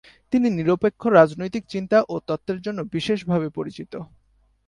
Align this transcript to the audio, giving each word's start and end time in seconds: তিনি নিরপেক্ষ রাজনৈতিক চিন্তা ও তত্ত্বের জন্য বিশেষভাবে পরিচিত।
তিনি 0.33 0.47
নিরপেক্ষ 0.49 1.01
রাজনৈতিক 1.11 1.63
চিন্তা 1.65 1.97
ও 2.09 2.15
তত্ত্বের 2.27 2.59
জন্য 2.61 2.79
বিশেষভাবে 2.93 3.47
পরিচিত। 3.49 3.93